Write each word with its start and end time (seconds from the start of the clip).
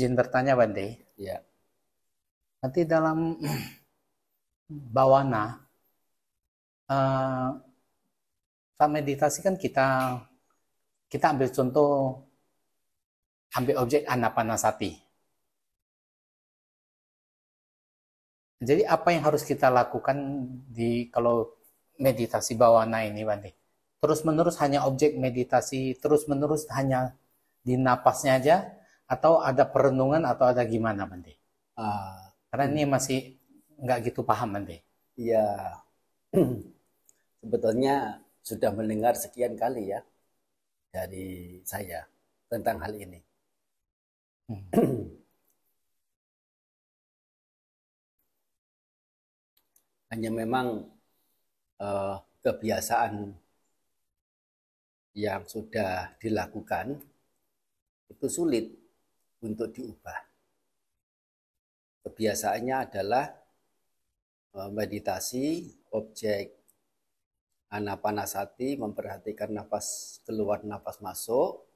izin 0.00 0.16
bertanya 0.16 0.56
Bande. 0.56 0.96
Ya. 1.20 1.44
Nanti 2.64 2.88
dalam 2.88 3.36
bawana 4.96 5.60
uh, 6.88 7.48
saat 8.80 8.88
meditasi 8.88 9.44
kan 9.44 9.60
kita 9.60 10.16
kita 11.12 11.36
ambil 11.36 11.52
contoh 11.52 11.92
ambil 13.60 13.84
objek 13.84 14.08
anapanasati. 14.08 14.96
Jadi 18.60 18.84
apa 18.84 19.08
yang 19.12 19.24
harus 19.24 19.44
kita 19.44 19.68
lakukan 19.72 20.16
di 20.68 21.08
kalau 21.12 21.48
meditasi 22.00 22.56
bawana 22.56 23.04
ini 23.04 23.24
Bande? 23.24 23.52
Terus 24.00 24.24
menerus 24.24 24.56
hanya 24.64 24.88
objek 24.88 25.16
meditasi, 25.16 25.96
terus 26.00 26.24
menerus 26.24 26.64
hanya 26.72 27.16
di 27.60 27.76
napasnya 27.76 28.40
aja 28.40 28.79
atau 29.10 29.42
ada 29.42 29.66
perenungan 29.66 30.22
atau 30.22 30.46
ada 30.54 30.62
gimana 30.62 31.02
Bande? 31.10 31.34
Uh, 31.74 32.30
Karena 32.50 32.64
ini 32.70 32.82
masih 32.86 33.34
nggak 33.82 33.98
gitu 34.14 34.22
paham 34.22 34.54
Bande. 34.54 34.86
Iya. 35.18 35.74
Sebetulnya 37.42 38.22
sudah 38.46 38.70
mendengar 38.70 39.14
sekian 39.18 39.58
kali 39.58 39.90
ya 39.90 40.00
dari 40.94 41.58
saya 41.66 42.06
tentang 42.46 42.78
hal 42.82 42.94
ini. 42.94 43.18
Hmm. 44.50 44.66
Hanya 50.10 50.30
memang 50.34 50.90
uh, 51.78 52.14
kebiasaan 52.42 53.30
yang 55.14 55.42
sudah 55.46 56.18
dilakukan 56.18 56.98
itu 58.10 58.26
sulit 58.26 58.79
untuk 59.44 59.72
diubah. 59.72 60.18
Kebiasaannya 62.04 62.76
adalah 62.76 63.26
eh, 64.56 64.70
meditasi, 64.72 65.46
objek 65.92 66.60
anapanasati, 67.70 68.74
memperhatikan 68.82 69.50
nafas 69.54 70.18
keluar, 70.26 70.58
nafas 70.66 70.98
masuk. 71.00 71.66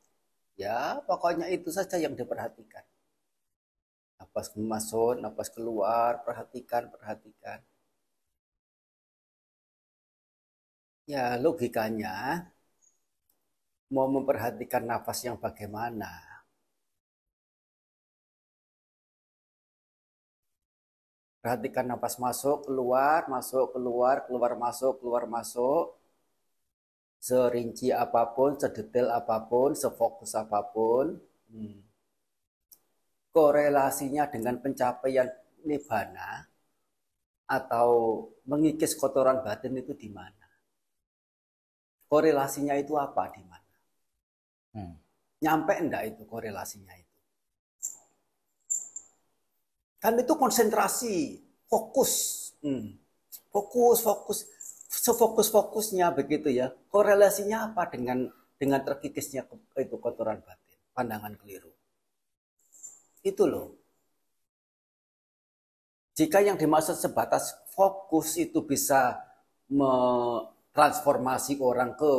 Ya, 0.59 1.03
pokoknya 1.09 1.47
itu 1.51 1.71
saja 1.71 1.97
yang 1.99 2.15
diperhatikan. 2.19 2.85
Nafas 4.19 4.47
masuk, 4.59 5.15
nafas 5.23 5.49
keluar, 5.55 6.23
perhatikan, 6.27 6.91
perhatikan. 6.91 7.59
Ya, 11.07 11.37
logikanya 11.37 12.15
mau 13.95 14.09
memperhatikan 14.11 14.83
nafas 14.91 15.19
yang 15.27 15.37
bagaimana. 15.39 16.34
Perhatikan 21.45 21.85
nafas 21.85 22.17
masuk, 22.17 22.65
keluar, 22.65 23.29
masuk, 23.29 23.77
keluar, 23.77 24.25
keluar, 24.25 24.57
masuk, 24.57 24.97
keluar, 24.97 25.29
masuk. 25.29 25.93
Serinci 27.21 27.93
apa 27.93 28.33
pun, 28.33 28.57
sedetail 28.57 29.13
apa 29.13 29.45
pun, 29.45 29.77
sefokus 29.77 30.33
apa 30.33 30.65
pun. 30.65 31.21
Hmm. 31.53 31.85
Korelasinya 33.29 34.25
dengan 34.33 34.57
pencapaian 34.57 35.29
nibbana 35.69 36.49
atau 37.45 38.25
mengikis 38.49 38.97
kotoran 38.97 39.45
batin 39.45 39.77
itu 39.77 39.93
di 39.93 40.09
mana? 40.09 40.49
Korelasinya 42.09 42.73
itu 42.81 42.97
apa 42.97 43.29
di 43.29 43.45
mana? 43.45 43.77
Hmm. 44.81 44.97
Nyampe 45.45 45.77
enggak 45.77 46.09
itu 46.09 46.25
korelasinya 46.25 46.97
itu? 46.97 47.04
Kan 50.05 50.21
itu 50.21 50.37
konsentrasi, 50.37 51.41
fokus. 51.65 52.13
Hmm. 52.61 52.93
Fokus, 53.49 54.05
fokus. 54.05 54.45
Sefokus-fokusnya 54.93 56.13
begitu 56.13 56.53
ya. 56.53 56.77
Korelasinya 56.93 57.73
apa 57.73 57.89
dengan 57.89 58.29
dengan 58.61 58.85
terkikisnya 58.85 59.49
itu 59.81 59.97
kotoran 59.97 60.45
batin, 60.45 60.79
pandangan 60.93 61.33
keliru. 61.41 61.73
Itu 63.25 63.49
loh. 63.49 63.81
Jika 66.15 66.45
yang 66.45 66.61
dimaksud 66.61 67.01
sebatas 67.01 67.57
fokus 67.73 68.37
itu 68.37 68.61
bisa 68.63 69.19
transformasi 70.71 71.59
orang 71.59 71.97
ke 71.97 72.13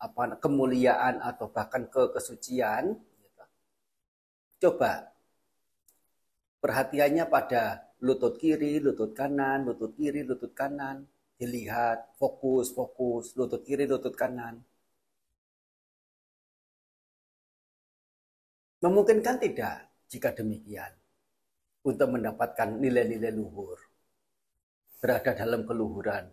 apa 0.00 0.38
kemuliaan 0.40 1.20
atau 1.20 1.50
bahkan 1.52 1.86
ke 1.86 2.10
kesucian 2.14 2.96
gitu. 2.96 3.44
coba 4.64 5.11
perhatiannya 6.62 7.26
pada 7.26 7.90
lutut 8.06 8.38
kiri, 8.38 8.78
lutut 8.78 9.10
kanan, 9.18 9.66
lutut 9.66 9.98
kiri, 9.98 10.22
lutut 10.22 10.54
kanan, 10.54 11.02
dilihat, 11.34 12.14
fokus, 12.14 12.70
fokus, 12.70 13.34
lutut 13.34 13.66
kiri, 13.66 13.90
lutut 13.90 14.14
kanan. 14.14 14.62
Memungkinkan 18.78 19.42
tidak 19.42 19.90
jika 20.06 20.30
demikian 20.34 20.90
untuk 21.82 22.14
mendapatkan 22.14 22.78
nilai-nilai 22.78 23.34
luhur, 23.34 23.78
berada 25.02 25.34
dalam 25.34 25.66
keluhuran, 25.66 26.30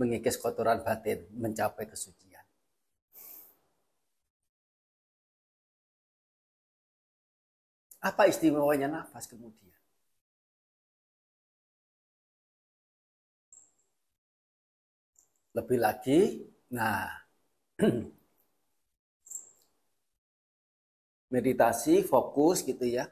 mengikis 0.00 0.40
kotoran 0.40 0.80
batin, 0.80 1.28
mencapai 1.36 1.84
kesucian. 1.88 2.31
Apa 8.02 8.26
istimewanya 8.26 8.90
nafas 8.90 9.30
kemudian? 9.30 9.70
Lebih 15.56 15.78
lagi, 15.78 16.20
nah, 16.72 17.06
meditasi, 21.32 22.04
fokus 22.04 22.60
gitu 22.68 22.84
ya. 22.84 23.08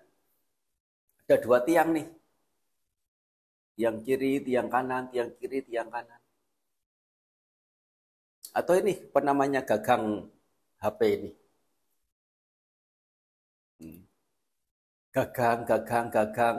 Ada 1.25 1.37
dua 1.45 1.59
tiang 1.63 1.89
nih. 1.97 2.07
Tiang 3.77 3.99
kiri, 4.07 4.33
tiang 4.47 4.69
kanan, 4.75 5.05
tiang 5.13 5.31
kiri, 5.39 5.59
tiang 5.69 5.89
kanan. 5.95 6.21
Atau 8.51 8.75
ini 8.83 8.99
penamanya 9.15 9.63
gagang 9.63 10.27
HP 10.83 11.01
ini. 11.17 11.31
Gagang, 15.11 15.67
gagang, 15.67 16.07
gagang. 16.11 16.59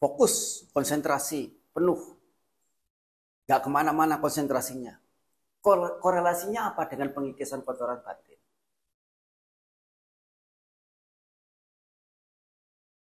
Fokus, 0.00 0.66
konsentrasi, 0.74 1.52
penuh. 1.70 2.00
Gak 3.46 3.62
ke 3.62 3.68
mana-mana 3.70 4.18
konsentrasinya. 4.18 4.98
Korelasinya 6.02 6.74
apa 6.74 6.90
dengan 6.90 7.14
pengikisan 7.14 7.62
kotoran 7.62 8.02
batin? 8.02 8.40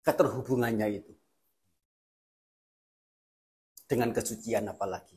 Keterhubungannya 0.05 0.87
itu. 0.93 1.13
Dengan 3.89 4.13
kesucian 4.13 4.69
apalagi. 4.69 5.17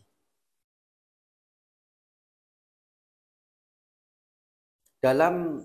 Dalam 5.04 5.60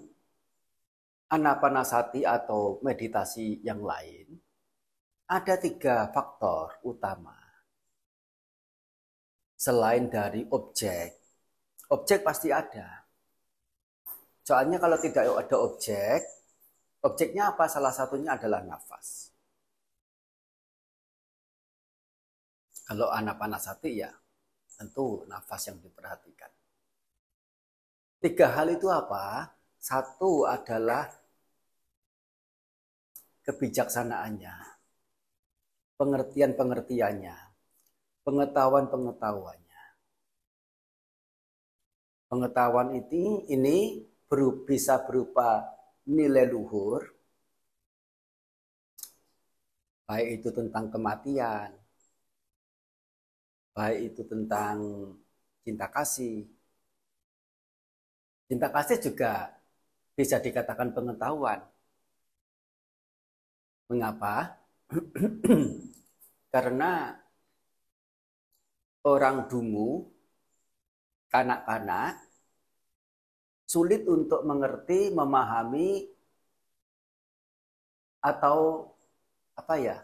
anapanasati 1.30 2.26
atau 2.26 2.82
meditasi 2.82 3.62
yang 3.62 3.80
lain, 3.86 4.34
ada 5.30 5.54
tiga 5.54 6.10
faktor 6.10 6.82
utama. 6.82 7.38
Selain 9.54 10.10
dari 10.10 10.42
objek, 10.50 11.14
objek 11.94 12.26
pasti 12.26 12.50
ada. 12.50 13.06
Soalnya 14.42 14.82
kalau 14.82 14.98
tidak 14.98 15.30
ada 15.30 15.56
objek, 15.62 16.18
objeknya 17.06 17.54
apa? 17.54 17.70
Salah 17.70 17.94
satunya 17.94 18.34
adalah 18.34 18.66
nafas. 18.66 19.30
Kalau 22.90 23.06
anapanasati 23.14 24.02
ya 24.02 24.10
tentu 24.74 25.22
nafas 25.30 25.70
yang 25.70 25.78
diperhatikan. 25.78 26.50
Tiga 28.18 28.50
hal 28.56 28.74
itu 28.74 28.90
apa? 28.90 29.54
Satu 29.78 30.48
adalah 30.48 31.19
kebijaksanaannya, 33.46 34.54
pengertian-pengertiannya, 35.98 37.36
pengetahuan-pengetahuannya. 38.24 39.82
Pengetahuan 42.30 42.88
ini 42.94 43.24
ini 43.50 43.78
bisa 44.68 45.02
berupa 45.06 45.66
nilai 46.06 46.46
luhur, 46.46 47.02
baik 50.06 50.28
itu 50.42 50.48
tentang 50.58 50.84
kematian, 50.94 51.70
baik 53.76 53.98
itu 54.14 54.22
tentang 54.32 54.76
cinta 55.64 55.86
kasih. 55.94 56.46
Cinta 58.48 58.68
kasih 58.74 58.98
juga 59.06 59.32
bisa 60.18 60.36
dikatakan 60.42 60.88
pengetahuan. 60.96 61.60
Mengapa? 63.90 64.54
Karena 66.54 67.10
orang 69.02 69.50
dungu, 69.50 70.06
kanak-kanak, 71.26 72.22
sulit 73.66 74.06
untuk 74.06 74.46
mengerti, 74.46 75.10
memahami, 75.10 76.06
atau 78.22 78.86
apa 79.58 79.74
ya, 79.80 79.98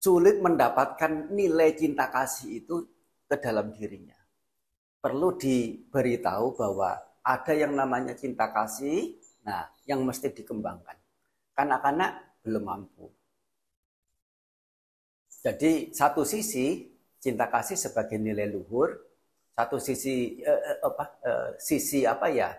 sulit 0.00 0.40
mendapatkan 0.40 1.28
nilai 1.34 1.74
cinta 1.76 2.08
kasih 2.08 2.64
itu 2.64 2.76
ke 3.28 3.36
dalam 3.36 3.76
dirinya. 3.76 4.16
Perlu 5.04 5.36
diberitahu 5.36 6.56
bahwa 6.56 6.96
ada 7.20 7.52
yang 7.52 7.76
namanya 7.76 8.16
cinta 8.16 8.48
kasih, 8.50 9.20
nah 9.44 9.68
yang 9.84 10.00
mesti 10.00 10.32
dikembangkan. 10.32 10.96
Kanak-kanak 11.52 12.27
belum 12.48 12.64
mampu. 12.64 13.06
Jadi 15.44 15.94
satu 15.94 16.26
sisi 16.26 16.88
cinta 17.22 17.46
kasih 17.46 17.78
sebagai 17.78 18.18
nilai 18.18 18.48
luhur, 18.50 18.96
satu 19.54 19.76
sisi 19.78 20.40
eh, 20.42 20.60
eh, 20.70 20.78
apa 20.82 21.04
eh, 21.22 21.48
sisi 21.60 22.02
apa 22.08 22.26
ya? 22.32 22.50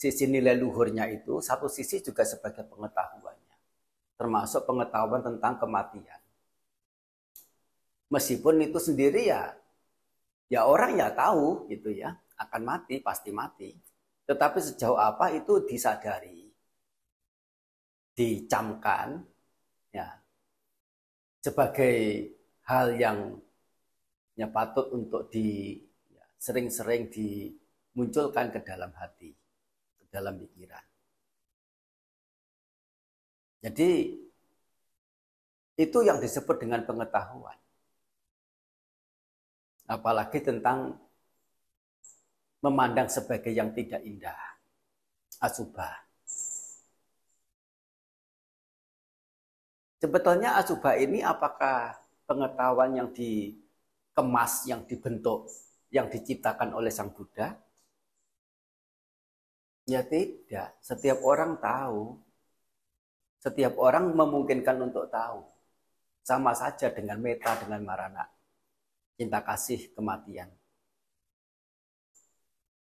Sisi 0.00 0.24
nilai 0.28 0.56
luhurnya 0.56 1.04
itu 1.12 1.44
satu 1.44 1.68
sisi 1.68 2.00
juga 2.00 2.24
sebagai 2.24 2.64
pengetahuannya. 2.68 3.56
Termasuk 4.16 4.62
pengetahuan 4.68 5.20
tentang 5.24 5.60
kematian. 5.60 6.20
Meskipun 8.10 8.60
itu 8.64 8.78
sendiri 8.82 9.30
ya 9.30 9.54
ya 10.50 10.66
orang 10.66 10.98
ya 10.98 11.14
tahu 11.14 11.70
gitu 11.70 11.94
ya, 11.94 12.18
akan 12.36 12.62
mati, 12.66 12.98
pasti 12.98 13.30
mati. 13.30 13.70
Tetapi 14.26 14.58
sejauh 14.58 14.98
apa 14.98 15.30
itu 15.34 15.62
disadari, 15.62 16.50
dicamkan, 18.18 19.22
ya 19.90 20.20
sebagai 21.40 22.28
hal 22.68 22.94
yang 23.00 23.40
ya, 24.36 24.46
patut 24.46 24.92
untuk 24.92 25.32
di 25.32 25.80
ya, 26.12 26.24
sering-sering 26.36 27.08
dimunculkan 27.08 28.52
ke 28.52 28.60
dalam 28.60 28.92
hati, 28.94 29.32
ke 29.98 30.04
dalam 30.12 30.36
pikiran. 30.36 30.84
Jadi 33.60 33.90
itu 35.80 35.98
yang 36.04 36.20
disebut 36.20 36.56
dengan 36.60 36.84
pengetahuan. 36.84 37.56
Apalagi 39.90 40.38
tentang 40.44 40.96
memandang 42.60 43.08
sebagai 43.08 43.50
yang 43.50 43.72
tidak 43.72 44.00
indah, 44.04 44.38
asubah. 45.40 46.09
Sebetulnya 50.00 50.56
asubah 50.56 50.96
ini 50.96 51.20
apakah 51.20 51.92
pengetahuan 52.24 52.96
yang 52.96 53.12
dikemas, 53.12 54.64
yang 54.64 54.88
dibentuk, 54.88 55.52
yang 55.92 56.08
diciptakan 56.08 56.72
oleh 56.72 56.88
Sang 56.88 57.12
Buddha? 57.12 57.52
Ya 59.84 60.00
tidak. 60.00 60.80
Setiap 60.80 61.20
orang 61.20 61.60
tahu. 61.60 62.16
Setiap 63.44 63.76
orang 63.76 64.16
memungkinkan 64.16 64.80
untuk 64.80 65.12
tahu. 65.12 65.44
Sama 66.24 66.56
saja 66.56 66.88
dengan 66.88 67.20
meta, 67.20 67.60
dengan 67.60 67.84
marana. 67.84 68.24
Cinta 69.20 69.44
kasih, 69.44 69.92
kematian. 69.92 70.48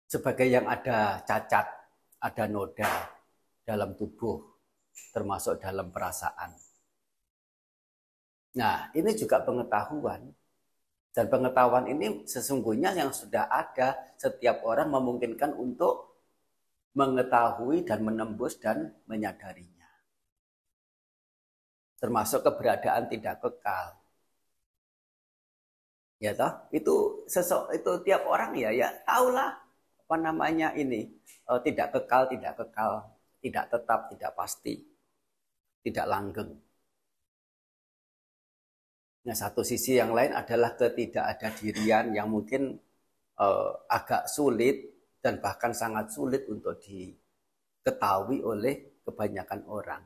Sebagai 0.10 0.50
yang 0.50 0.66
ada 0.66 1.22
cacat, 1.22 1.70
ada 2.18 2.46
noda 2.50 2.90
dalam 3.62 3.94
tubuh, 3.94 4.42
termasuk 5.14 5.62
dalam 5.62 5.94
perasaan 5.94 6.75
Nah, 8.56 8.88
ini 8.96 9.12
juga 9.20 9.44
pengetahuan. 9.44 10.32
Dan 11.16 11.26
pengetahuan 11.32 11.88
ini 11.88 12.28
sesungguhnya 12.28 12.92
yang 12.96 13.12
sudah 13.12 13.48
ada 13.48 13.96
setiap 14.20 14.64
orang 14.68 14.92
memungkinkan 14.92 15.56
untuk 15.56 16.16
mengetahui 16.96 17.84
dan 17.88 18.04
menembus 18.04 18.60
dan 18.60 18.96
menyadarinya. 19.08 19.88
Termasuk 22.00 22.44
keberadaan 22.44 23.08
tidak 23.12 23.44
kekal. 23.44 23.96
Ya 26.20 26.32
toh, 26.32 26.68
itu 26.72 27.28
sesok 27.28 27.76
itu 27.76 27.92
tiap 28.08 28.24
orang 28.24 28.56
ya 28.56 28.72
ya 28.72 28.88
tahulah 29.04 29.52
apa 30.08 30.16
namanya 30.16 30.72
ini 30.72 31.12
uh, 31.52 31.60
tidak 31.60 31.92
kekal, 31.92 32.32
tidak 32.32 32.56
kekal, 32.56 33.04
tidak 33.44 33.68
tetap, 33.68 34.00
tidak 34.16 34.32
pasti, 34.32 34.80
tidak 35.84 36.06
langgeng. 36.08 36.65
Nah, 39.26 39.34
satu 39.34 39.66
sisi 39.66 39.98
yang 39.98 40.14
lain 40.14 40.38
adalah 40.38 40.78
ketidakadadirian 40.78 42.14
yang 42.14 42.30
mungkin 42.30 42.78
uh, 43.42 43.72
agak 43.90 44.30
sulit 44.30 44.94
dan 45.18 45.42
bahkan 45.42 45.74
sangat 45.74 46.14
sulit 46.14 46.46
untuk 46.46 46.78
diketahui 46.86 48.46
oleh 48.46 49.02
kebanyakan 49.02 49.66
orang. 49.66 50.04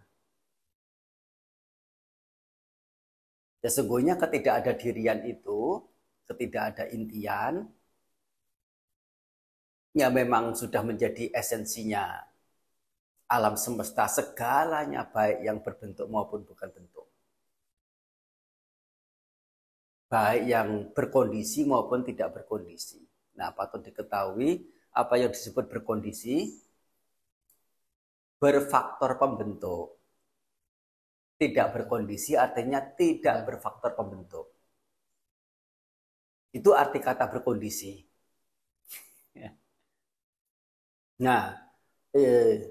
Sesungguhnya 3.60 4.16
ketidakadadirian 4.16 5.28
itu, 5.28 5.84
ketidakada 6.24 6.88
intian, 6.96 7.68
ya 9.92 10.08
memang 10.08 10.56
sudah 10.56 10.80
menjadi 10.80 11.28
esensinya 11.36 12.24
alam 13.28 13.60
semesta 13.60 14.08
segalanya 14.08 15.04
baik 15.12 15.44
yang 15.44 15.60
berbentuk 15.60 16.08
maupun 16.08 16.48
bukan 16.48 16.72
bentuk 16.72 16.99
baik 20.10 20.44
yang 20.50 20.70
berkondisi 20.92 21.64
maupun 21.70 22.02
tidak 22.02 22.34
berkondisi. 22.42 22.98
Nah, 23.38 23.54
patut 23.54 23.86
diketahui 23.86 24.66
apa 24.90 25.16
yang 25.22 25.30
disebut 25.30 25.70
berkondisi 25.70 26.50
berfaktor 28.42 29.22
pembentuk. 29.22 30.02
Tidak 31.40 31.68
berkondisi 31.72 32.36
artinya 32.36 32.84
tidak 32.84 33.48
berfaktor 33.48 33.96
pembentuk. 33.96 34.52
Itu 36.52 36.74
arti 36.74 37.00
kata 37.00 37.30
berkondisi. 37.30 37.94
Nah, 41.20 41.52
eh, 42.16 42.64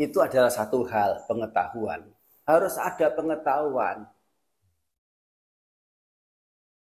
itu 0.00 0.16
adalah 0.16 0.48
satu 0.48 0.88
hal 0.88 1.20
pengetahuan. 1.28 2.00
Harus 2.48 2.80
ada 2.80 3.12
pengetahuan 3.12 4.08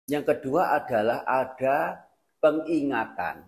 yang 0.07 0.23
kedua 0.23 0.79
adalah 0.79 1.27
ada 1.27 2.07
pengingatan. 2.39 3.43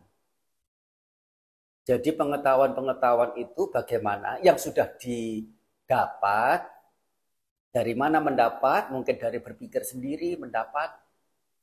Jadi 1.88 2.14
pengetahuan-pengetahuan 2.14 3.34
itu 3.40 3.72
bagaimana? 3.72 4.38
Yang 4.46 4.70
sudah 4.70 4.88
didapat, 5.00 6.68
dari 7.74 7.94
mana 7.96 8.22
mendapat, 8.22 8.94
mungkin 8.94 9.18
dari 9.18 9.40
berpikir 9.42 9.82
sendiri 9.82 10.38
mendapat, 10.38 10.94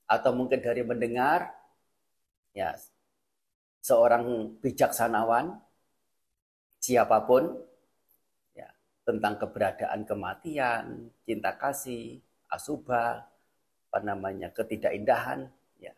atau 0.08 0.30
mungkin 0.34 0.58
dari 0.64 0.82
mendengar, 0.82 1.52
ya 2.56 2.74
seorang 3.84 4.56
bijaksanawan, 4.58 5.60
siapa 6.82 7.22
pun, 7.22 7.54
ya 8.56 8.66
tentang 9.06 9.38
keberadaan 9.38 10.02
kematian, 10.08 11.10
cinta 11.22 11.54
kasih, 11.54 12.18
asubah, 12.50 13.35
apa 13.96 14.04
namanya 14.04 14.52
ketidakindahan 14.52 15.48
ya 15.80 15.96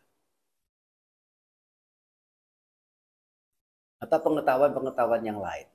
atau 3.99 4.19
pengetahuan-pengetahuan 4.23 5.27
yang 5.27 5.43
lain. 5.43 5.67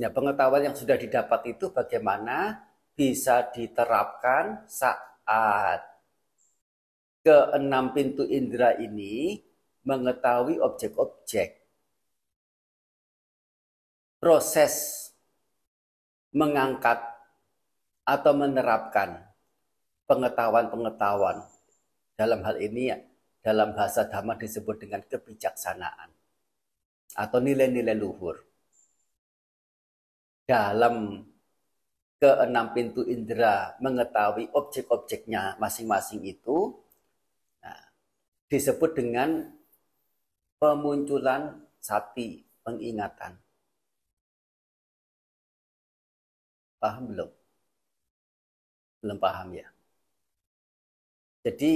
Ya, 0.00 0.08
pengetahuan 0.08 0.72
yang 0.72 0.72
sudah 0.72 0.96
didapat 0.96 1.52
itu 1.52 1.68
bagaimana 1.68 2.64
bisa 2.96 3.44
diterapkan 3.52 4.64
saat 4.64 5.84
keenam 7.20 7.92
pintu 7.92 8.24
indera 8.24 8.72
ini 8.80 9.44
mengetahui 9.84 10.64
objek-objek. 10.64 11.60
Proses 14.16 15.04
mengangkat 16.32 17.04
atau 18.08 18.32
menerapkan 18.32 19.27
pengetahuan-pengetahuan 20.08 21.44
dalam 22.16 22.40
hal 22.42 22.56
ini 22.58 22.90
dalam 23.44 23.76
bahasa 23.76 24.08
dhamma 24.08 24.34
disebut 24.34 24.82
dengan 24.82 25.04
kebijaksanaan 25.04 26.10
atau 27.14 27.38
nilai-nilai 27.38 27.94
luhur. 27.94 28.42
Dalam 30.48 31.28
keenam 32.18 32.66
pintu 32.72 33.04
indera 33.04 33.76
mengetahui 33.84 34.50
objek-objeknya 34.56 35.60
masing-masing 35.60 36.24
itu 36.24 36.72
nah, 37.60 37.92
disebut 38.48 38.96
dengan 38.96 39.44
pemunculan 40.56 41.62
sati, 41.78 42.42
pengingatan. 42.64 43.38
Paham 46.80 47.12
belum? 47.12 47.30
Belum 49.04 49.18
paham 49.20 49.48
ya? 49.54 49.68
Jadi 51.46 51.72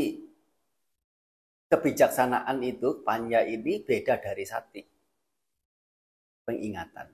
kebijaksanaan 1.72 2.58
itu 2.60 3.00
panya 3.06 3.40
ini 3.46 3.80
beda 3.80 4.20
dari 4.20 4.44
sati. 4.44 4.82
Pengingatan. 6.44 7.08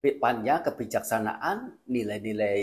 Panya 0.00 0.54
kebijaksanaan 0.64 1.58
nilai-nilai 1.84 2.60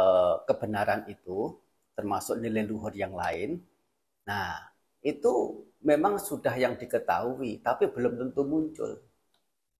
eh, 0.00 0.34
kebenaran 0.48 1.04
itu 1.06 1.52
termasuk 1.96 2.40
nilai 2.40 2.64
luhur 2.64 2.92
yang 2.96 3.12
lain. 3.12 3.60
Nah, 4.28 4.56
itu 5.04 5.32
memang 5.84 6.18
sudah 6.18 6.54
yang 6.56 6.74
diketahui 6.80 7.60
tapi 7.60 7.84
belum 7.94 8.12
tentu 8.20 8.42
muncul. 8.48 8.92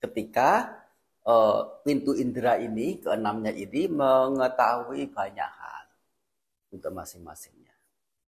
Ketika 0.03 0.51
eh, 1.27 1.61
pintu 1.85 2.13
indera 2.15 2.61
ini 2.61 3.01
keenamnya 3.03 3.53
ini 3.57 3.89
mengetahui 3.89 5.09
banyak 5.17 5.51
hal 5.61 5.76
untuk 6.77 6.93
masing-masingnya. 6.93 7.73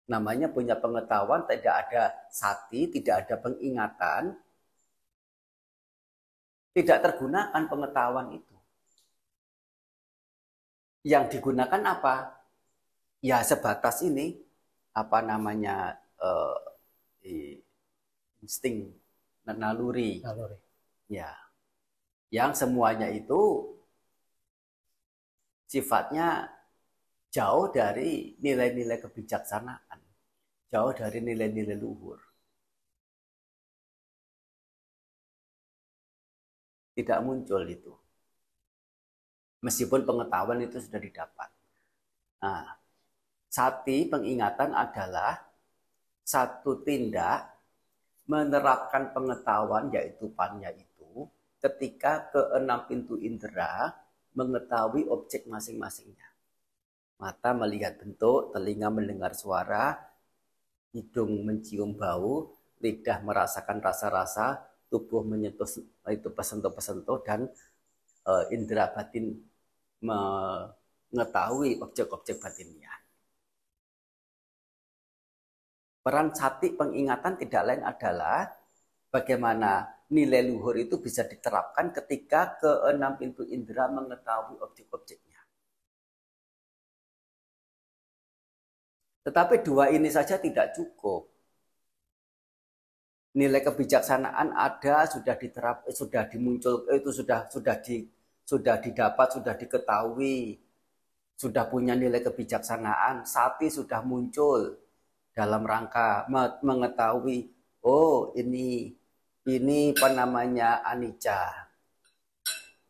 Namanya 0.08 0.48
punya 0.48 0.80
pengetahuan, 0.80 1.44
tidak 1.46 1.76
ada 1.88 2.16
sati, 2.32 2.88
tidak 2.88 3.28
ada 3.28 3.36
pengingatan, 3.44 4.40
tidak 6.72 6.98
tergunakan 7.04 7.64
pengetahuan 7.68 8.28
itu. 8.32 8.56
Yang 11.04 11.40
digunakan 11.40 11.82
apa? 11.84 12.40
Ya 13.20 13.44
sebatas 13.44 14.00
ini, 14.04 14.40
apa 14.96 15.20
namanya, 15.20 16.00
uh, 16.24 16.56
insting, 18.40 18.96
naluri. 19.44 20.24
naluri. 20.24 20.56
Ya, 21.12 21.36
yang 22.32 22.52
semuanya 22.52 23.08
itu 23.12 23.72
sifatnya 25.68 26.52
jauh 27.32 27.68
dari 27.72 28.36
nilai-nilai 28.40 28.98
kebijaksanaan, 29.04 30.00
jauh 30.72 30.94
dari 30.96 31.20
nilai-nilai 31.24 31.78
luhur. 31.78 32.20
Tidak 36.98 37.20
muncul 37.22 37.62
itu. 37.70 37.94
Meskipun 39.62 40.02
pengetahuan 40.06 40.62
itu 40.66 40.82
sudah 40.82 40.98
didapat. 40.98 41.50
Nah, 42.42 42.74
sati 43.50 44.06
pengingatan 44.10 44.74
adalah 44.74 45.38
satu 46.26 46.82
tindak 46.82 47.58
menerapkan 48.28 49.16
pengetahuan 49.16 49.88
yaitu 49.94 50.28
pannya 50.36 50.70
itu 50.76 51.26
ketika 51.64 52.28
keenam 52.30 52.86
pintu 52.86 53.18
indera 53.18 53.96
mengetahui 54.38 55.10
objek 55.10 55.50
masing-masingnya. 55.50 56.37
Mata 57.18 57.50
melihat 57.58 57.98
bentuk, 57.98 58.54
telinga 58.54 58.94
mendengar 58.94 59.34
suara, 59.34 59.98
hidung 60.94 61.42
mencium 61.42 61.98
bau, 61.98 62.54
lidah 62.78 63.26
merasakan 63.26 63.82
rasa-rasa, 63.82 64.62
tubuh 64.86 65.26
menyentuh 65.26 65.66
itu 66.14 66.30
pesentuh-pesentuh 66.30 67.18
dan 67.26 67.50
e, 68.22 68.34
indera 68.54 68.94
batin 68.94 69.34
mengetahui 69.98 71.82
objek-objek 71.82 72.38
batinnya. 72.38 72.94
Peran 76.06 76.32
sati 76.38 76.72
pengingatan 76.78 77.34
tidak 77.42 77.64
lain 77.66 77.84
adalah 77.84 78.48
bagaimana 79.10 79.90
nilai 80.14 80.46
luhur 80.54 80.78
itu 80.78 81.02
bisa 81.02 81.26
diterapkan 81.26 81.92
ketika 81.92 82.62
keenam 82.62 83.18
pintu 83.20 83.42
indera 83.44 83.90
mengetahui 83.92 84.62
objek-objek 84.62 85.20
Tetapi 89.28 89.60
dua 89.60 89.92
ini 89.92 90.08
saja 90.08 90.40
tidak 90.40 90.72
cukup. 90.72 91.28
Nilai 93.36 93.60
kebijaksanaan 93.60 94.56
ada, 94.56 95.04
sudah 95.04 95.36
diterap, 95.36 95.84
eh, 95.84 95.92
sudah 95.92 96.32
dimuncul, 96.32 96.88
eh, 96.88 97.04
itu 97.04 97.12
sudah 97.12 97.44
sudah 97.52 97.76
di 97.84 98.08
sudah 98.48 98.80
didapat, 98.80 99.28
sudah 99.36 99.52
diketahui, 99.60 100.56
sudah 101.36 101.68
punya 101.68 101.92
nilai 102.00 102.24
kebijaksanaan. 102.24 103.28
Sati 103.28 103.68
sudah 103.68 104.00
muncul 104.00 104.80
dalam 105.36 105.68
rangka 105.68 106.24
mengetahui, 106.64 107.52
oh 107.84 108.32
ini 108.32 108.96
ini 109.44 109.92
apa 109.92 110.08
namanya 110.16 110.88
anicca. 110.88 111.68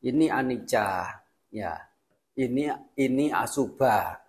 Ini 0.06 0.30
anicca, 0.30 1.18
ya. 1.50 1.74
Ini 2.38 2.94
ini 2.94 3.34
asubah 3.34 4.27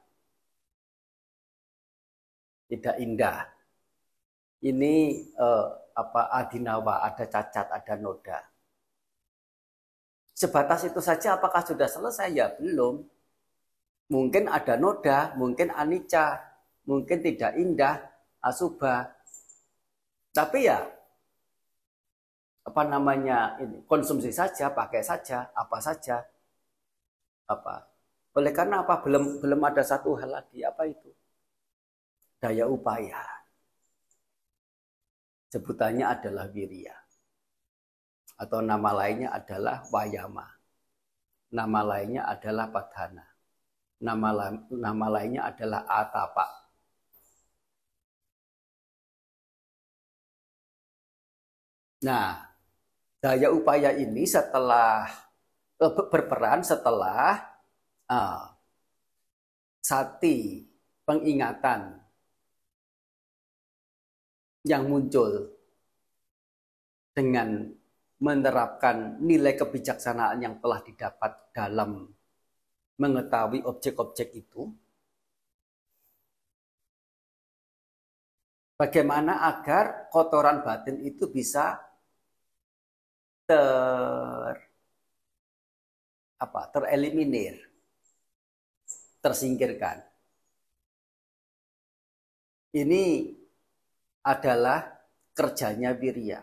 tidak 2.70 2.94
indah. 3.04 3.38
Ini 4.70 4.94
eh, 5.46 5.66
apa 6.02 6.22
adinawa, 6.40 6.94
ada 7.08 7.24
cacat, 7.26 7.66
ada 7.78 7.94
noda. 7.98 8.38
Sebatas 10.40 10.80
itu 10.88 11.00
saja 11.08 11.28
apakah 11.36 11.62
sudah 11.68 11.88
selesai? 11.90 12.28
Ya 12.38 12.46
belum. 12.56 12.94
Mungkin 14.14 14.44
ada 14.48 14.74
noda, 14.80 15.18
mungkin 15.40 15.68
anicca, 15.82 16.26
mungkin 16.88 17.18
tidak 17.26 17.52
indah, 17.60 17.96
asuba. 18.40 18.94
Tapi 20.32 20.58
ya 20.68 20.78
apa 22.68 22.82
namanya 22.92 23.38
ini 23.62 23.76
konsumsi 23.90 24.30
saja, 24.40 24.66
pakai 24.78 25.02
saja, 25.10 25.38
apa 25.62 25.78
saja. 25.86 26.16
Apa? 27.54 27.74
Oleh 28.38 28.52
karena 28.58 28.76
apa? 28.84 28.94
Belum 29.04 29.24
belum 29.42 29.60
ada 29.68 29.82
satu 29.90 30.10
hal 30.20 30.30
lagi 30.36 30.58
apa 30.70 30.82
itu? 30.94 31.07
Daya 32.38 32.64
upaya. 32.70 33.22
Sebutannya 35.50 36.06
adalah 36.06 36.46
wirya. 36.52 36.94
Atau 38.38 38.62
nama 38.62 38.94
lainnya 38.94 39.34
adalah 39.34 39.82
wayama. 39.90 40.46
Nama 41.50 41.80
lainnya 41.82 42.22
adalah 42.28 42.70
padhana. 42.70 43.26
Nama, 43.98 44.28
nama 44.70 45.06
lainnya 45.10 45.42
adalah 45.50 45.82
atapa. 45.90 46.46
Nah, 51.98 52.46
daya 53.18 53.50
upaya 53.50 53.90
ini 53.98 54.22
setelah 54.22 55.10
eh, 55.82 55.92
berperan 56.12 56.62
setelah 56.62 57.42
uh, 58.06 58.54
sati 59.82 60.62
pengingatan 61.02 62.07
yang 64.66 64.88
muncul 64.90 65.54
dengan 67.14 67.70
menerapkan 68.18 69.18
nilai 69.22 69.54
kebijaksanaan 69.54 70.42
yang 70.42 70.54
telah 70.58 70.82
didapat 70.82 71.32
dalam 71.54 72.10
mengetahui 72.98 73.62
objek-objek 73.62 74.34
itu. 74.34 74.66
Bagaimana 78.78 79.42
agar 79.50 80.06
kotoran 80.10 80.62
batin 80.62 81.02
itu 81.02 81.26
bisa 81.30 81.78
ter 83.46 84.54
apa 86.38 86.60
tereliminir, 86.70 87.58
tersingkirkan. 89.18 90.06
Ini 92.70 93.34
adalah 94.24 94.98
kerjanya 95.34 95.94
wirya. 95.94 96.42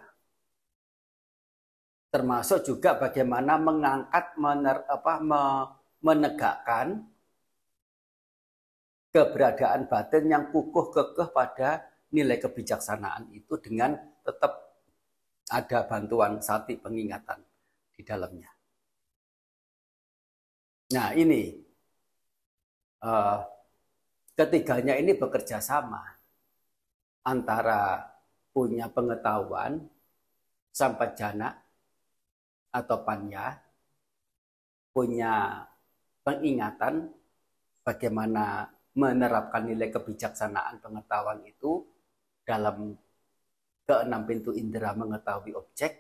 Termasuk 2.10 2.64
juga 2.64 2.96
bagaimana 2.96 3.60
mengangkat, 3.60 4.40
mener, 4.40 4.88
apa, 4.88 5.20
menegakkan 6.00 7.04
keberadaan 9.12 9.88
batin 9.92 10.32
yang 10.32 10.48
kukuh 10.52 10.92
kekeh 10.92 11.32
pada 11.32 11.88
nilai 12.16 12.40
kebijaksanaan 12.40 13.32
itu 13.36 13.60
dengan 13.60 13.96
tetap 14.24 14.80
ada 15.52 15.88
bantuan 15.88 16.40
sati 16.40 16.80
pengingatan 16.80 17.44
di 17.92 18.02
dalamnya. 18.04 18.52
Nah 20.96 21.12
ini 21.16 21.52
uh, 23.04 23.40
ketiganya 24.36 24.96
ini 25.00 25.16
bekerja 25.16 25.60
sama 25.60 26.15
antara 27.26 28.06
punya 28.54 28.88
pengetahuan 28.88 29.82
sampai 30.70 31.12
jana 31.18 31.50
atau 32.70 33.02
panya, 33.02 33.58
punya 34.94 35.66
pengingatan 36.22 37.10
bagaimana 37.82 38.70
menerapkan 38.96 39.68
nilai 39.68 39.92
kebijaksanaan 39.92 40.80
pengetahuan 40.80 41.44
itu 41.44 41.84
dalam 42.48 42.96
keenam 43.84 44.22
pintu 44.24 44.56
indera 44.56 44.96
mengetahui 44.96 45.52
objek 45.52 45.92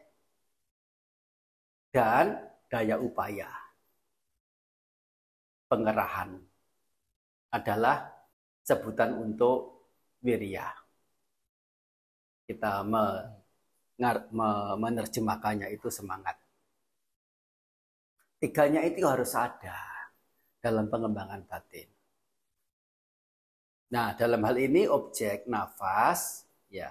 dan 1.91 2.39
daya 2.71 2.99
upaya. 2.99 3.51
Pengerahan 5.65 6.39
adalah 7.51 8.05
sebutan 8.61 9.17
untuk 9.17 9.87
wirya. 10.21 10.84
Kita 12.45 12.85
menerjemahkannya 14.77 15.73
itu 15.73 15.89
semangat. 15.89 16.37
Tiganya 18.37 18.85
itu 18.85 19.01
harus 19.05 19.33
ada 19.33 20.05
dalam 20.61 20.89
pengembangan 20.89 21.41
batin. 21.49 21.89
Nah, 23.93 24.17
dalam 24.17 24.41
hal 24.41 24.57
ini 24.57 24.89
objek 24.89 25.45
nafas, 25.45 26.45
ya, 26.69 26.89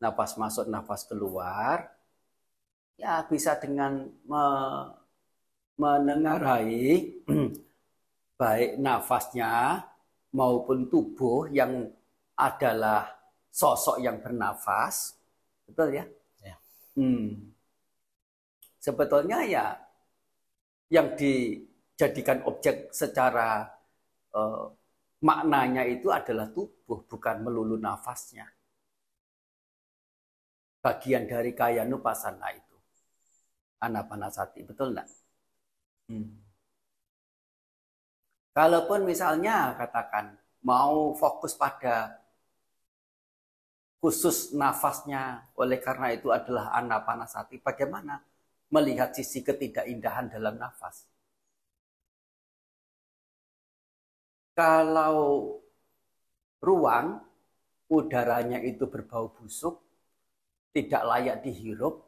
nafas 0.00 0.40
masuk, 0.40 0.64
nafas 0.68 1.04
keluar, 1.04 1.88
ya 2.98 3.22
bisa 3.28 3.54
dengan 3.60 4.08
me, 4.26 4.44
menengarai 5.78 7.14
baik 8.40 8.70
nafasnya 8.82 9.86
maupun 10.34 10.90
tubuh 10.90 11.46
yang 11.54 11.86
adalah 12.34 13.17
sosok 13.50 13.98
yang 14.02 14.20
bernafas, 14.22 15.18
betul 15.66 15.92
ya? 15.92 16.04
ya. 16.44 16.56
Hmm. 16.94 17.52
Sebetulnya 18.78 19.42
ya 19.44 19.66
yang 20.88 21.12
dijadikan 21.18 22.40
objek 22.48 22.88
secara 22.94 23.68
uh, 24.32 24.72
maknanya 25.20 25.84
itu 25.84 26.08
adalah 26.08 26.48
tubuh, 26.48 27.04
bukan 27.04 27.44
melulu 27.44 27.76
nafasnya. 27.76 28.46
Bagian 30.78 31.26
dari 31.26 31.52
kaya 31.52 31.82
nupasana 31.84 32.54
itu. 32.54 32.76
Anapanasati, 33.82 34.62
betul 34.62 34.94
enggak? 34.94 35.10
Hmm. 36.08 36.48
Kalaupun 38.54 39.06
misalnya 39.06 39.76
katakan 39.78 40.34
mau 40.66 41.14
fokus 41.14 41.54
pada 41.54 42.18
khusus 44.02 44.54
nafasnya 44.60 45.22
oleh 45.62 45.78
karena 45.86 46.08
itu 46.16 46.28
adalah 46.38 46.74
anapanasati, 46.78 47.56
bagaimana? 47.62 48.14
melihat 48.68 49.16
sisi 49.16 49.40
ketidakindahan 49.40 50.28
dalam 50.28 50.60
nafas. 50.60 51.08
Kalau 54.58 55.16
ruang 56.60 57.06
udaranya 57.88 58.58
itu 58.60 58.84
berbau 58.90 59.32
busuk, 59.32 59.80
tidak 60.74 61.02
layak 61.08 61.36
dihirup, 61.44 62.04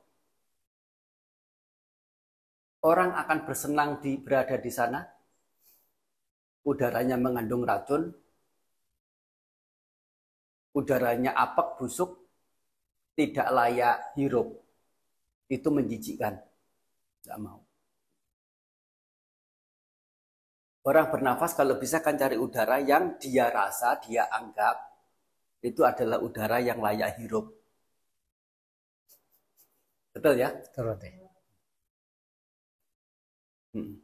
orang 2.85 3.11
akan 3.17 3.39
bersenang 3.47 3.91
di 4.05 4.21
berada 4.21 4.57
di 4.61 4.73
sana. 4.73 5.01
Udaranya 6.61 7.17
mengandung 7.17 7.65
racun, 7.65 8.13
udaranya 10.77 11.35
apek 11.35 11.79
busuk, 11.79 12.11
tidak 13.19 13.49
layak 13.51 13.97
hirup. 14.17 14.49
Itu 15.51 15.69
menjijikkan. 15.75 16.35
Nggak 17.27 17.39
mau. 17.43 17.61
Orang 20.81 21.13
bernafas 21.13 21.53
kalau 21.53 21.77
bisa 21.77 22.01
kan 22.01 22.17
cari 22.17 22.41
udara 22.41 22.81
yang 22.81 23.21
dia 23.21 23.53
rasa, 23.53 24.01
dia 24.01 24.25
anggap 24.33 24.77
itu 25.61 25.85
adalah 25.85 26.19
udara 26.25 26.57
yang 26.65 26.81
layak 26.81 27.21
hirup. 27.21 27.53
Betul 30.15 30.35
ya? 30.41 30.49
Betul. 30.51 30.97
Hmm. 33.75 34.03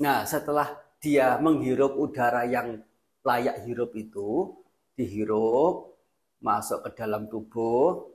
Nah, 0.00 0.24
setelah 0.24 0.68
dia 1.04 1.36
menghirup 1.44 1.92
udara 2.04 2.42
yang 2.48 2.80
layak 3.24 3.68
hirup 3.68 3.92
itu, 3.96 4.56
dihirup, 4.96 5.96
masuk 6.40 6.88
ke 6.88 6.90
dalam 6.96 7.28
tubuh, 7.28 8.08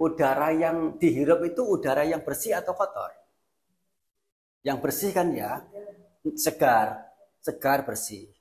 udara 0.00 0.50
yang 0.52 0.96
dihirup 0.96 1.44
itu 1.44 1.62
udara 1.62 2.04
yang 2.04 2.24
bersih 2.24 2.56
atau 2.56 2.72
kotor? 2.72 3.12
Yang 4.64 4.78
bersih 4.80 5.10
kan 5.12 5.28
ya, 5.36 5.60
segar, 6.36 7.04
segar 7.44 7.84
bersih. 7.84 8.32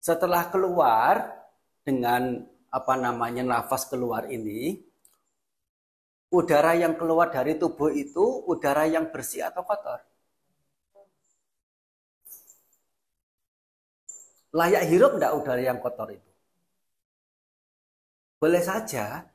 Setelah 0.00 0.48
keluar 0.48 1.34
dengan 1.84 2.40
apa 2.72 2.94
namanya 2.96 3.44
nafas 3.44 3.84
keluar 3.84 4.32
ini, 4.32 4.80
udara 6.32 6.72
yang 6.72 6.96
keluar 6.96 7.28
dari 7.28 7.60
tubuh 7.60 7.92
itu 7.92 8.48
udara 8.48 8.88
yang 8.88 9.12
bersih 9.12 9.44
atau 9.44 9.62
kotor? 9.62 10.15
Layak 14.56 14.88
hirup 14.88 15.20
enggak 15.20 15.36
udara 15.36 15.60
yang 15.60 15.76
kotor 15.84 16.08
itu? 16.08 16.30
Boleh 18.40 18.64
saja, 18.64 19.28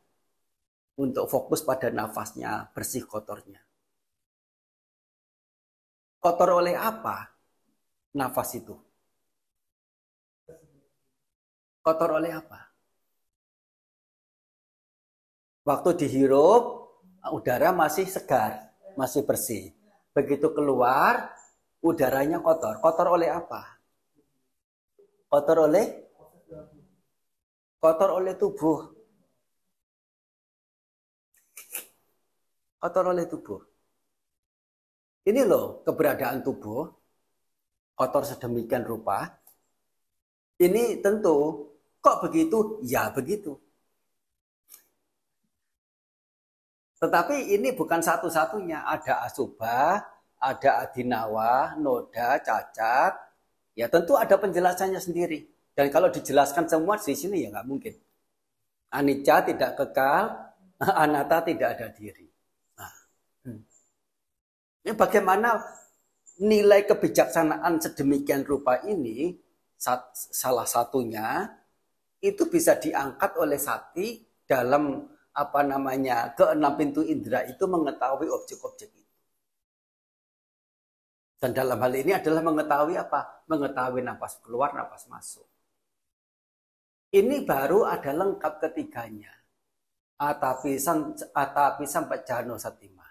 untuk 0.98 1.26
fokus 1.30 1.62
pada 1.62 1.94
nafasnya, 1.94 2.70
bersih 2.74 3.06
kotornya. 3.06 3.62
Kotor 6.22 6.62
oleh 6.62 6.78
apa 6.78 7.34
nafas 8.14 8.50
itu? 8.58 8.78
Kotor 11.82 12.22
oleh 12.22 12.30
apa? 12.30 12.70
Waktu 15.66 15.90
dihirup, 15.98 16.64
udara 17.34 17.74
masih 17.74 18.06
segar, 18.06 18.70
masih 18.94 19.26
bersih. 19.26 19.74
Begitu 20.14 20.54
keluar, 20.54 21.34
udaranya 21.82 22.38
kotor. 22.38 22.78
Kotor 22.82 23.18
oleh 23.18 23.34
apa? 23.34 23.81
Kotor 25.32 25.72
oleh 25.72 25.86
kotor 27.80 28.10
oleh 28.20 28.36
tubuh. 28.36 28.92
kotor 32.82 33.14
oleh 33.14 33.30
tubuh. 33.30 33.62
Ini 35.22 35.46
loh 35.46 35.86
keberadaan 35.86 36.42
tubuh 36.42 36.90
kotor 37.94 38.26
sedemikian 38.26 38.82
rupa. 38.82 39.30
Ini 40.58 40.98
tentu 41.00 41.70
kok 42.02 42.26
begitu? 42.26 42.82
Ya 42.82 43.14
begitu. 43.14 43.56
Tetapi 46.98 47.54
ini 47.54 47.74
bukan 47.74 48.02
satu-satunya. 48.02 48.82
Ada 48.86 49.26
asuba, 49.30 50.02
ada 50.42 50.72
adinawa, 50.86 51.78
noda, 51.78 52.42
cacat. 52.42 53.31
Ya 53.76 53.88
tentu 53.88 54.20
ada 54.20 54.36
penjelasannya 54.36 55.00
sendiri. 55.00 55.48
Dan 55.72 55.88
kalau 55.88 56.12
dijelaskan 56.12 56.68
semua 56.68 57.00
di 57.00 57.16
sini 57.16 57.48
ya 57.48 57.50
nggak 57.52 57.68
mungkin. 57.68 57.94
Anicca 58.92 59.48
tidak 59.48 59.80
kekal, 59.80 60.24
anata 61.04 61.40
tidak 61.48 61.80
ada 61.80 61.88
diri. 61.96 62.28
Ini 64.82 64.98
bagaimana 64.98 65.62
nilai 66.42 66.90
kebijaksanaan 66.90 67.78
sedemikian 67.78 68.42
rupa 68.42 68.82
ini 68.82 69.38
salah 69.78 70.66
satunya 70.66 71.46
itu 72.18 72.50
bisa 72.50 72.78
diangkat 72.82 73.38
oleh 73.38 73.62
sati 73.62 74.26
dalam 74.42 75.06
apa 75.32 75.62
namanya 75.64 76.34
keenam 76.34 76.74
pintu 76.76 77.06
indera 77.06 77.46
itu 77.46 77.62
mengetahui 77.70 78.26
objek-objek. 78.30 79.01
Dan 81.42 81.58
dalam 81.58 81.82
hal 81.82 81.94
ini 81.98 82.14
adalah 82.14 82.46
mengetahui 82.46 83.02
apa? 83.02 83.42
Mengetahui 83.50 84.06
nafas 84.06 84.38
keluar, 84.46 84.78
nafas 84.78 85.10
masuk. 85.10 85.50
Ini 87.10 87.42
baru 87.50 87.90
ada 87.90 88.14
lengkap 88.14 88.62
ketiganya. 88.62 89.34
Atapi, 90.22 90.78
atapi 91.34 91.84
sampai 91.90 92.22
jano 92.22 92.62
satima. 92.62 93.10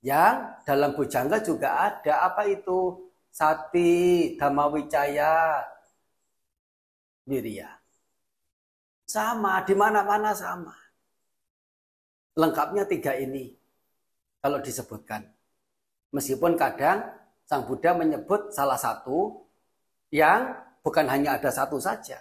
Yang 0.00 0.64
dalam 0.64 0.96
bujangga 0.96 1.44
juga 1.44 1.68
ada 1.76 2.24
apa 2.24 2.48
itu? 2.48 3.12
Sati, 3.28 4.32
Dhamawicaya, 4.40 5.60
Wirya. 7.28 7.68
Sama, 9.04 9.60
di 9.64 9.76
mana-mana 9.76 10.32
sama. 10.32 10.72
Lengkapnya 12.32 12.88
tiga 12.88 13.12
ini 13.16 13.52
kalau 14.40 14.56
disebutkan. 14.60 15.31
Meskipun 16.12 16.60
kadang 16.60 17.08
Sang 17.48 17.64
Buddha 17.64 17.96
menyebut 17.96 18.52
salah 18.52 18.76
satu 18.76 19.48
yang 20.12 20.52
bukan 20.84 21.08
hanya 21.08 21.40
ada 21.40 21.48
satu 21.48 21.80
saja. 21.80 22.20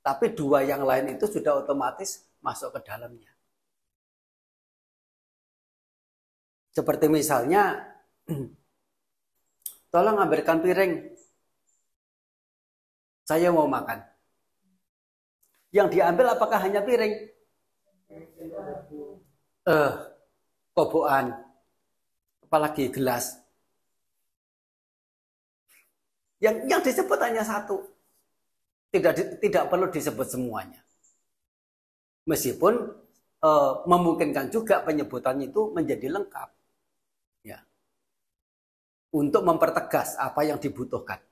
Tapi 0.00 0.32
dua 0.32 0.64
yang 0.64 0.84
lain 0.84 1.16
itu 1.16 1.28
sudah 1.28 1.60
otomatis 1.64 2.24
masuk 2.40 2.72
ke 2.76 2.80
dalamnya. 2.88 3.32
Seperti 6.70 7.10
misalnya, 7.10 7.76
tolong 9.92 10.16
ambilkan 10.16 10.62
piring. 10.64 11.12
Saya 13.26 13.52
mau 13.52 13.66
makan. 13.68 14.00
Yang 15.70 15.98
diambil 15.98 16.34
apakah 16.34 16.58
hanya 16.62 16.80
piring? 16.82 17.14
Eh, 19.68 19.92
kobokan, 20.72 21.49
apalagi 22.50 22.90
gelas. 22.90 23.38
Yang 26.42 26.66
yang 26.66 26.82
disebut 26.82 27.14
hanya 27.22 27.46
satu. 27.46 27.78
Tidak 28.90 29.38
tidak 29.38 29.70
perlu 29.70 29.86
disebut 29.86 30.26
semuanya. 30.26 30.82
Meskipun 32.26 32.90
uh, 33.46 33.86
memungkinkan 33.86 34.50
juga 34.50 34.82
penyebutan 34.82 35.38
itu 35.38 35.70
menjadi 35.70 36.10
lengkap. 36.10 36.50
Ya. 37.46 37.62
Untuk 39.14 39.46
mempertegas 39.46 40.18
apa 40.18 40.42
yang 40.42 40.58
dibutuhkan. 40.58 41.22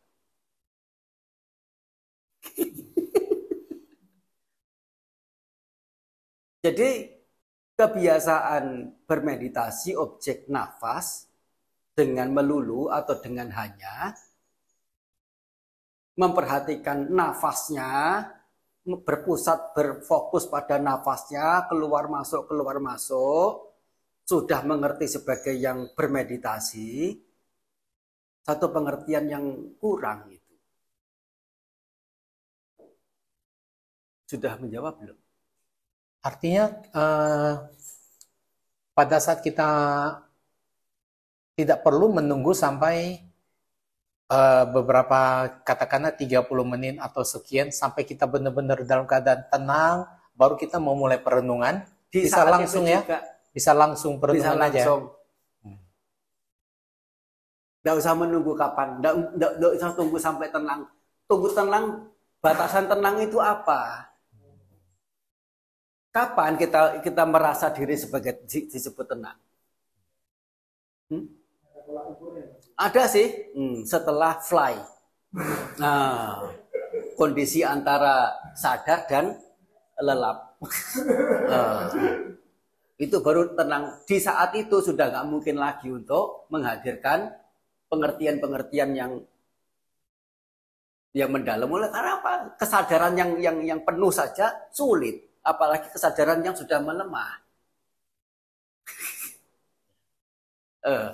Jadi 6.62 7.17
kebiasaan 7.78 8.90
bermeditasi 9.06 9.94
objek 9.94 10.50
nafas 10.50 11.30
dengan 11.94 12.34
melulu 12.34 12.90
atau 12.90 13.14
dengan 13.22 13.54
hanya 13.54 14.18
memperhatikan 16.18 17.06
nafasnya, 17.14 18.26
berpusat 18.82 19.70
berfokus 19.78 20.50
pada 20.50 20.82
nafasnya, 20.82 21.70
keluar 21.70 22.10
masuk 22.10 22.50
keluar 22.50 22.82
masuk, 22.82 23.78
sudah 24.26 24.66
mengerti 24.66 25.06
sebagai 25.06 25.54
yang 25.54 25.94
bermeditasi, 25.94 27.14
satu 28.42 28.66
pengertian 28.74 29.30
yang 29.30 29.46
kurang 29.78 30.26
itu. 30.34 30.54
Sudah 34.26 34.58
menjawab 34.58 34.98
belum? 34.98 35.27
Artinya 36.28 36.64
eh, 36.92 37.52
pada 38.92 39.16
saat 39.16 39.40
kita 39.40 39.68
tidak 41.56 41.80
perlu 41.80 42.12
menunggu 42.12 42.52
sampai 42.52 43.24
eh, 44.28 44.64
beberapa 44.68 45.48
katakanlah 45.64 46.12
30 46.12 46.44
menit 46.68 46.94
atau 47.00 47.24
sekian 47.24 47.72
sampai 47.72 48.04
kita 48.04 48.28
benar-benar 48.28 48.84
dalam 48.84 49.08
keadaan 49.08 49.48
tenang 49.48 49.96
baru 50.36 50.60
kita 50.60 50.76
mau 50.76 50.92
mulai 50.92 51.16
perenungan 51.16 51.80
Di 52.12 52.28
bisa 52.28 52.44
langsung 52.44 52.84
ya 52.84 53.00
juga. 53.00 53.20
bisa 53.50 53.72
langsung 53.72 54.20
perenungan 54.20 54.52
bisa 54.52 54.60
langsung. 54.60 55.02
aja 55.08 55.16
Tidak 57.78 57.94
usah 57.94 58.12
menunggu 58.12 58.52
kapan, 58.52 59.00
tidak 59.00 59.70
usah 59.80 59.94
tunggu 59.96 60.18
sampai 60.20 60.50
tenang. 60.52 60.84
Tunggu 61.24 61.48
tenang, 61.56 62.10
batasan 62.42 62.84
tenang 62.84 63.22
itu 63.22 63.38
apa? 63.40 64.07
Kapan 66.08 66.56
kita 66.56 67.04
kita 67.04 67.22
merasa 67.28 67.68
diri 67.68 67.92
sebagai 67.92 68.40
disebut 68.48 69.04
tenang? 69.04 69.38
Hmm? 71.12 71.24
Ada 72.78 73.04
sih, 73.08 73.26
hmm, 73.52 73.84
setelah 73.84 74.40
fly. 74.40 74.76
Nah, 75.80 76.48
kondisi 77.16 77.60
antara 77.60 78.32
sadar 78.56 79.04
dan 79.08 79.36
lelap. 80.00 80.38
Nah, 81.48 81.88
itu 83.00 83.16
baru 83.24 83.54
tenang. 83.56 84.04
Di 84.04 84.20
saat 84.20 84.52
itu 84.58 84.82
sudah 84.84 85.08
nggak 85.08 85.26
mungkin 85.30 85.56
lagi 85.56 85.88
untuk 85.88 86.50
menghadirkan 86.52 87.30
pengertian-pengertian 87.88 88.90
yang 88.92 89.12
yang 91.16 91.30
mendalam. 91.32 91.70
Oleh 91.70 91.88
karena 91.88 92.20
apa? 92.20 92.32
Kesadaran 92.58 93.14
yang 93.16 93.30
yang 93.40 93.56
yang 93.64 93.80
penuh 93.86 94.12
saja 94.12 94.50
sulit 94.74 95.27
apalagi 95.48 95.88
kesadaran 95.94 96.44
yang 96.44 96.52
sudah 96.52 96.76
melemah. 96.84 97.40
eh, 100.88 101.10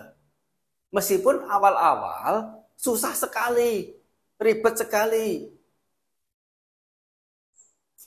meskipun 0.94 1.46
awal-awal 1.46 2.62
susah 2.74 3.14
sekali, 3.14 3.94
ribet 4.42 4.74
sekali. 4.78 5.54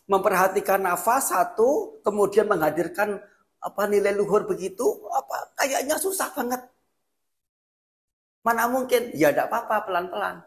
Memperhatikan 0.07 0.79
nafas 0.79 1.35
satu, 1.35 1.99
kemudian 1.99 2.47
menghadirkan 2.47 3.19
apa 3.59 3.81
nilai 3.91 4.15
luhur 4.15 4.47
begitu, 4.47 4.87
apa 5.11 5.51
kayaknya 5.59 5.99
susah 5.99 6.31
banget. 6.31 6.63
Mana 8.47 8.71
mungkin? 8.71 9.11
Ya 9.11 9.35
tidak 9.35 9.51
apa-apa, 9.51 9.83
pelan-pelan. 9.83 10.39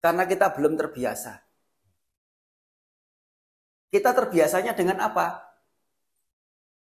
Karena 0.00 0.24
kita 0.24 0.48
belum 0.56 0.80
terbiasa. 0.80 1.49
Kita 3.90 4.14
terbiasanya 4.14 4.72
dengan 4.72 5.02
apa? 5.02 5.50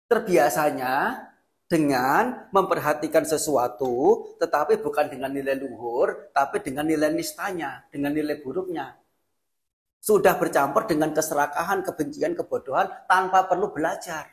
Terbiasanya 0.05 1.27
dengan 1.65 2.51
memperhatikan 2.53 3.25
sesuatu, 3.25 4.27
tetapi 4.37 4.83
bukan 4.85 5.09
dengan 5.09 5.33
nilai 5.33 5.57
luhur, 5.57 6.29
tapi 6.37 6.61
dengan 6.61 6.85
nilai 6.85 7.09
nistanya, 7.15 7.89
dengan 7.89 8.13
nilai 8.13 8.37
buruknya. 8.43 9.01
Sudah 10.03 10.37
bercampur 10.37 10.85
dengan 10.85 11.15
keserakahan, 11.17 11.81
kebencian, 11.87 12.37
kebodohan 12.37 12.91
tanpa 13.07 13.47
perlu 13.49 13.71
belajar. 13.73 14.29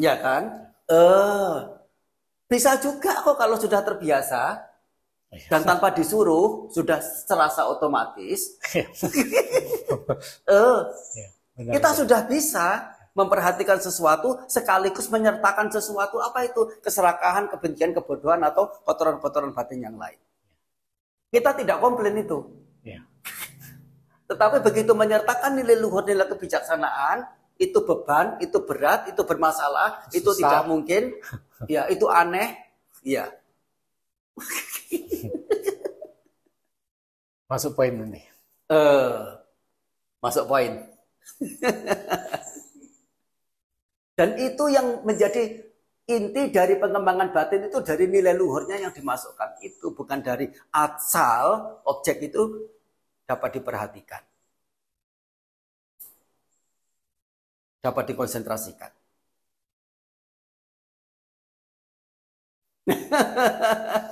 Ya 0.00 0.16
kan? 0.18 0.74
Eh, 0.90 1.56
bisa 2.46 2.78
juga 2.82 3.22
kok 3.22 3.36
kalau 3.38 3.58
sudah 3.58 3.84
terbiasa. 3.84 4.65
Dan 5.50 5.60
tanpa 5.66 5.90
disuruh 5.90 6.70
sudah 6.70 7.02
serasa 7.02 7.66
otomatis. 7.66 8.56
uh, 10.50 10.80
kita 11.56 11.90
sudah 11.92 12.24
bisa 12.24 12.94
memperhatikan 13.16 13.80
sesuatu 13.80 14.44
sekaligus 14.44 15.08
menyertakan 15.08 15.72
sesuatu 15.72 16.20
apa 16.20 16.44
itu 16.46 16.68
keserakahan, 16.84 17.48
kebencian, 17.48 17.96
kebodohan 17.96 18.44
atau 18.44 18.68
kotoran-kotoran 18.84 19.56
batin 19.56 19.80
yang 19.88 19.96
lain. 19.96 20.20
Kita 21.32 21.56
tidak 21.56 21.80
komplain 21.80 22.20
itu. 22.20 22.44
Iya. 22.84 23.02
Tetapi 24.30 24.60
begitu 24.62 24.92
menyertakan 24.92 25.56
nilai 25.58 25.80
luhur, 25.80 26.04
nilai 26.04 26.28
kebijaksanaan, 26.28 27.24
itu 27.56 27.80
beban, 27.88 28.36
itu 28.44 28.60
berat, 28.62 29.08
itu 29.08 29.24
bermasalah, 29.24 30.06
Susah. 30.12 30.18
itu 30.20 30.30
tidak 30.36 30.62
mungkin, 30.68 31.02
ya 31.72 31.88
itu 31.88 32.04
aneh, 32.12 32.52
ya 33.00 33.32
masuk 37.50 37.72
poin 37.76 37.92
nanti. 37.94 38.22
Uh, 38.70 39.38
masuk 40.22 40.44
poin. 40.50 40.72
Dan 44.16 44.32
itu 44.40 44.64
yang 44.72 45.04
menjadi 45.04 45.60
inti 46.08 46.48
dari 46.48 46.80
pengembangan 46.80 47.36
batin 47.36 47.68
itu 47.68 47.84
dari 47.84 48.08
nilai 48.08 48.32
luhurnya 48.32 48.88
yang 48.88 48.92
dimasukkan. 48.96 49.60
Itu 49.60 49.92
bukan 49.92 50.24
dari 50.24 50.48
asal 50.72 51.76
objek 51.84 52.32
itu 52.32 52.64
dapat 53.28 53.60
diperhatikan. 53.60 54.22
Dapat 57.84 58.04
dikonsentrasikan. 58.12 58.92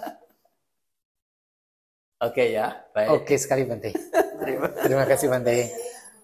Oke 2.25 2.57
ya, 2.57 2.73
baik. 2.97 3.09
Oke 3.13 3.35
sekali 3.37 3.69
Bante. 3.69 3.93
Terima. 4.41 4.67
Terima 4.81 5.05
kasih 5.05 5.29
Bante. 5.29 5.69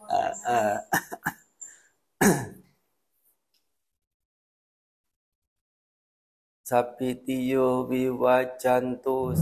Uh, 0.09 0.33
uh. 0.49 0.77
Sapitiyo 6.65 7.85
viwajantu 7.91 9.37